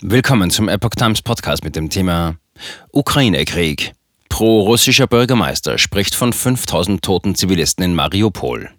Willkommen 0.00 0.48
zum 0.50 0.68
Epoch 0.68 0.90
Times 0.90 1.22
Podcast 1.22 1.64
mit 1.64 1.74
dem 1.74 1.90
Thema 1.90 2.36
Ukraine-Krieg. 2.92 3.94
Pro-russischer 4.28 5.08
Bürgermeister 5.08 5.76
spricht 5.76 6.14
von 6.14 6.32
5000 6.32 7.02
toten 7.02 7.34
Zivilisten 7.34 7.84
in 7.84 7.96
Mariupol. 7.96 8.70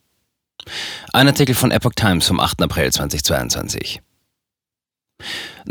Ein 1.12 1.28
Artikel 1.28 1.56
von 1.56 1.72
Epoch 1.72 1.92
Times 1.94 2.26
vom 2.26 2.40
8. 2.40 2.62
April 2.62 2.94
2022. 2.94 4.02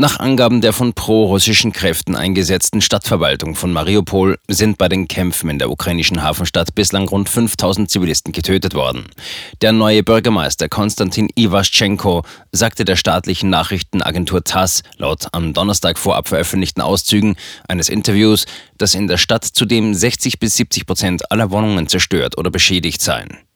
Nach 0.00 0.20
Angaben 0.20 0.60
der 0.60 0.72
von 0.72 0.92
pro-russischen 0.92 1.72
Kräften 1.72 2.14
eingesetzten 2.14 2.80
Stadtverwaltung 2.80 3.56
von 3.56 3.72
Mariupol 3.72 4.38
sind 4.46 4.78
bei 4.78 4.88
den 4.88 5.08
Kämpfen 5.08 5.50
in 5.50 5.58
der 5.58 5.70
ukrainischen 5.70 6.22
Hafenstadt 6.22 6.76
bislang 6.76 7.08
rund 7.08 7.28
5000 7.28 7.90
Zivilisten 7.90 8.32
getötet 8.32 8.74
worden. 8.74 9.06
Der 9.60 9.72
neue 9.72 10.04
Bürgermeister 10.04 10.68
Konstantin 10.68 11.28
Iwaschenko 11.34 12.22
sagte 12.52 12.84
der 12.84 12.94
staatlichen 12.94 13.50
Nachrichtenagentur 13.50 14.44
TASS 14.44 14.84
laut 14.98 15.26
am 15.32 15.52
Donnerstag 15.52 15.98
vorab 15.98 16.28
veröffentlichten 16.28 16.80
Auszügen 16.80 17.34
eines 17.66 17.88
Interviews, 17.88 18.46
dass 18.76 18.94
in 18.94 19.08
der 19.08 19.16
Stadt 19.18 19.44
zudem 19.44 19.94
60 19.94 20.38
bis 20.38 20.54
70 20.54 20.86
Prozent 20.86 21.32
aller 21.32 21.50
Wohnungen 21.50 21.88
zerstört 21.88 22.38
oder 22.38 22.52
beschädigt 22.52 23.02
seien. 23.02 23.47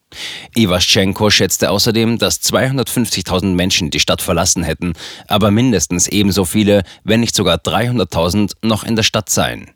Iwaschenko 0.54 1.30
schätzte 1.30 1.70
außerdem, 1.70 2.18
dass 2.18 2.40
250.000 2.42 3.54
Menschen 3.54 3.90
die 3.90 4.00
Stadt 4.00 4.22
verlassen 4.22 4.62
hätten, 4.62 4.94
aber 5.28 5.50
mindestens 5.50 6.08
ebenso 6.08 6.44
viele, 6.44 6.82
wenn 7.04 7.20
nicht 7.20 7.34
sogar 7.34 7.56
300.000 7.56 8.52
noch 8.62 8.84
in 8.84 8.96
der 8.96 9.02
Stadt 9.02 9.28
seien. 9.28 9.70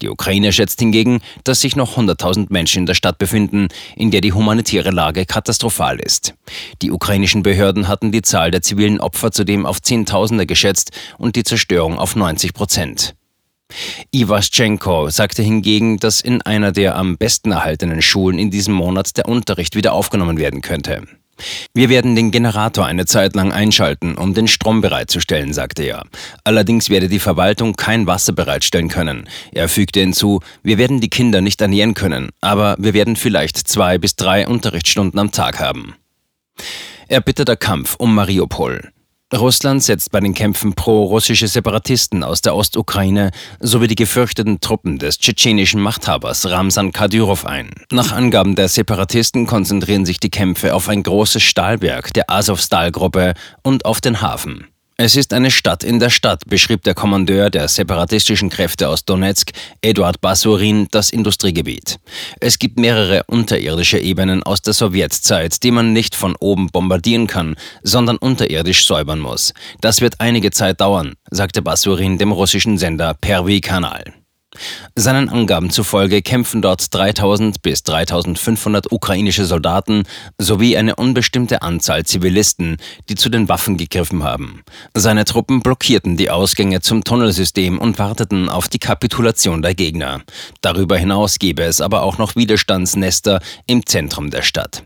Die 0.00 0.08
Ukraine 0.08 0.52
schätzt 0.52 0.80
hingegen, 0.80 1.20
dass 1.44 1.60
sich 1.60 1.76
noch 1.76 1.96
100.000 1.96 2.46
Menschen 2.50 2.80
in 2.80 2.86
der 2.86 2.94
Stadt 2.94 3.18
befinden, 3.18 3.68
in 3.96 4.10
der 4.10 4.20
die 4.20 4.32
humanitäre 4.32 4.90
Lage 4.90 5.26
katastrophal 5.26 6.00
ist. 6.00 6.34
Die 6.82 6.90
ukrainischen 6.90 7.42
Behörden 7.42 7.88
hatten 7.88 8.12
die 8.12 8.22
Zahl 8.22 8.50
der 8.50 8.62
zivilen 8.62 9.00
Opfer 9.00 9.30
zudem 9.30 9.66
auf 9.66 9.82
Zehntausende 9.82 10.46
geschätzt 10.46 10.92
und 11.18 11.36
die 11.36 11.44
Zerstörung 11.44 11.98
auf 11.98 12.16
90 12.16 12.54
Prozent. 12.54 13.14
Iwaschenko 14.10 15.10
sagte 15.10 15.42
hingegen, 15.42 15.98
dass 15.98 16.20
in 16.20 16.42
einer 16.42 16.72
der 16.72 16.96
am 16.96 17.16
besten 17.16 17.52
erhaltenen 17.52 18.02
Schulen 18.02 18.38
in 18.38 18.50
diesem 18.50 18.74
Monat 18.74 19.16
der 19.16 19.28
Unterricht 19.28 19.76
wieder 19.76 19.92
aufgenommen 19.92 20.38
werden 20.38 20.62
könnte. 20.62 21.02
Wir 21.72 21.88
werden 21.88 22.16
den 22.16 22.32
Generator 22.32 22.86
eine 22.86 23.06
Zeit 23.06 23.36
lang 23.36 23.52
einschalten, 23.52 24.16
um 24.16 24.34
den 24.34 24.48
Strom 24.48 24.80
bereitzustellen, 24.80 25.52
sagte 25.52 25.84
er. 25.84 26.04
Allerdings 26.42 26.90
werde 26.90 27.08
die 27.08 27.20
Verwaltung 27.20 27.74
kein 27.74 28.06
Wasser 28.06 28.32
bereitstellen 28.32 28.88
können. 28.88 29.28
Er 29.52 29.68
fügte 29.68 30.00
hinzu, 30.00 30.40
wir 30.64 30.78
werden 30.78 31.00
die 31.00 31.10
Kinder 31.10 31.40
nicht 31.40 31.60
ernähren 31.60 31.94
können, 31.94 32.30
aber 32.40 32.76
wir 32.78 32.92
werden 32.92 33.14
vielleicht 33.14 33.56
zwei 33.56 33.98
bis 33.98 34.16
drei 34.16 34.48
Unterrichtsstunden 34.48 35.20
am 35.20 35.30
Tag 35.30 35.60
haben. 35.60 35.94
Erbitterter 37.06 37.56
Kampf 37.56 37.94
um 37.96 38.14
Mariupol. 38.14 38.90
Russland 39.34 39.82
setzt 39.82 40.10
bei 40.10 40.20
den 40.20 40.32
Kämpfen 40.32 40.72
pro-russische 40.72 41.48
Separatisten 41.48 42.24
aus 42.24 42.40
der 42.40 42.56
Ostukraine 42.56 43.30
sowie 43.60 43.86
die 43.86 43.94
gefürchteten 43.94 44.60
Truppen 44.60 44.98
des 44.98 45.18
tschetschenischen 45.18 45.82
Machthabers 45.82 46.48
Ramsan 46.48 46.92
Kadyrov 46.92 47.44
ein. 47.44 47.70
Nach 47.92 48.12
Angaben 48.12 48.54
der 48.54 48.68
Separatisten 48.68 49.46
konzentrieren 49.46 50.06
sich 50.06 50.18
die 50.18 50.30
Kämpfe 50.30 50.74
auf 50.74 50.88
ein 50.88 51.02
großes 51.02 51.42
Stahlwerk 51.42 52.14
der 52.14 52.30
Azov-Stal-Gruppe 52.30 53.34
und 53.62 53.84
auf 53.84 54.00
den 54.00 54.22
Hafen. 54.22 54.66
Es 55.00 55.14
ist 55.14 55.32
eine 55.32 55.52
Stadt 55.52 55.84
in 55.84 56.00
der 56.00 56.10
Stadt, 56.10 56.42
beschrieb 56.48 56.82
der 56.82 56.92
Kommandeur 56.92 57.50
der 57.50 57.68
separatistischen 57.68 58.50
Kräfte 58.50 58.88
aus 58.88 59.04
Donetsk, 59.04 59.52
Eduard 59.80 60.20
Basurin, 60.20 60.88
das 60.90 61.10
Industriegebiet. 61.10 62.00
Es 62.40 62.58
gibt 62.58 62.80
mehrere 62.80 63.22
unterirdische 63.28 64.00
Ebenen 64.00 64.42
aus 64.42 64.60
der 64.60 64.72
Sowjetzeit, 64.72 65.62
die 65.62 65.70
man 65.70 65.92
nicht 65.92 66.16
von 66.16 66.34
oben 66.40 66.66
bombardieren 66.72 67.28
kann, 67.28 67.54
sondern 67.84 68.16
unterirdisch 68.16 68.88
säubern 68.88 69.20
muss. 69.20 69.54
Das 69.80 70.00
wird 70.00 70.16
einige 70.18 70.50
Zeit 70.50 70.80
dauern, 70.80 71.14
sagte 71.30 71.62
Basurin 71.62 72.18
dem 72.18 72.32
russischen 72.32 72.76
Sender 72.76 73.14
Pervi 73.14 73.60
Kanal. 73.60 74.02
Seinen 74.94 75.28
Angaben 75.28 75.70
zufolge 75.70 76.22
kämpfen 76.22 76.62
dort 76.62 76.92
3000 76.92 77.62
bis 77.62 77.82
3500 77.82 78.90
ukrainische 78.90 79.44
Soldaten 79.44 80.04
sowie 80.38 80.76
eine 80.76 80.96
unbestimmte 80.96 81.62
Anzahl 81.62 82.04
Zivilisten, 82.04 82.76
die 83.08 83.14
zu 83.14 83.28
den 83.28 83.48
Waffen 83.48 83.76
gegriffen 83.76 84.24
haben. 84.24 84.62
Seine 84.94 85.24
Truppen 85.24 85.60
blockierten 85.60 86.16
die 86.16 86.30
Ausgänge 86.30 86.80
zum 86.80 87.04
Tunnelsystem 87.04 87.78
und 87.78 87.98
warteten 87.98 88.48
auf 88.48 88.68
die 88.68 88.78
Kapitulation 88.78 89.62
der 89.62 89.74
Gegner. 89.74 90.22
Darüber 90.60 90.96
hinaus 90.96 91.38
gäbe 91.38 91.62
es 91.62 91.80
aber 91.80 92.02
auch 92.02 92.18
noch 92.18 92.36
Widerstandsnester 92.36 93.40
im 93.66 93.86
Zentrum 93.86 94.30
der 94.30 94.42
Stadt. 94.42 94.82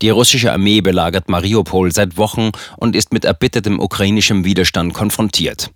Die 0.00 0.10
russische 0.10 0.52
Armee 0.52 0.80
belagert 0.80 1.28
Mariupol 1.28 1.92
seit 1.92 2.16
Wochen 2.16 2.50
und 2.76 2.96
ist 2.96 3.12
mit 3.12 3.24
erbittertem 3.24 3.80
ukrainischem 3.80 4.44
Widerstand 4.44 4.94
konfrontiert. 4.94 5.70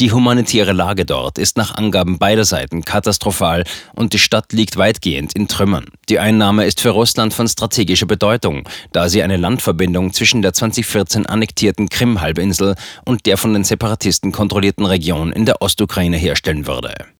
Die 0.00 0.12
humanitäre 0.12 0.72
Lage 0.72 1.04
dort 1.04 1.38
ist 1.38 1.56
nach 1.56 1.74
Angaben 1.74 2.18
beider 2.18 2.44
Seiten 2.44 2.82
katastrophal 2.82 3.64
und 3.94 4.12
die 4.12 4.18
Stadt 4.18 4.52
liegt 4.52 4.76
weitgehend 4.76 5.34
in 5.34 5.48
Trümmern. 5.48 5.86
Die 6.08 6.18
Einnahme 6.18 6.66
ist 6.66 6.80
für 6.80 6.90
Russland 6.90 7.32
von 7.34 7.48
strategischer 7.48 8.06
Bedeutung, 8.06 8.68
da 8.92 9.08
sie 9.08 9.22
eine 9.22 9.36
Landverbindung 9.36 10.12
zwischen 10.12 10.42
der 10.42 10.52
2014 10.52 11.26
annektierten 11.26 11.88
Krim-Halbinsel 11.88 12.74
und 13.04 13.26
der 13.26 13.38
von 13.38 13.52
den 13.54 13.64
Separatisten 13.64 14.32
kontrollierten 14.32 14.86
Region 14.86 15.32
in 15.32 15.46
der 15.46 15.62
Ostukraine 15.62 16.16
herstellen 16.16 16.66
würde. 16.66 16.94